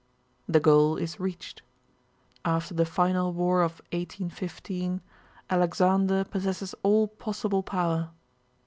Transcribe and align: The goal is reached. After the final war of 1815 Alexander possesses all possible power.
The 0.49 0.59
goal 0.59 0.97
is 0.97 1.19
reached. 1.19 1.61
After 2.43 2.73
the 2.73 2.87
final 2.87 3.31
war 3.33 3.61
of 3.61 3.73
1815 3.91 4.99
Alexander 5.47 6.23
possesses 6.23 6.73
all 6.81 7.07
possible 7.07 7.61
power. 7.61 8.09